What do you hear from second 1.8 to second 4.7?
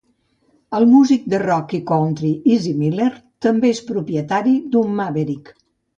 country Izzy Miller també és propietari